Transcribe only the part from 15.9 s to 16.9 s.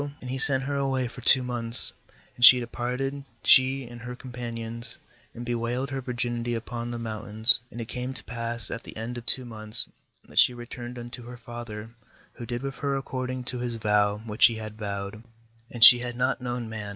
had not known man.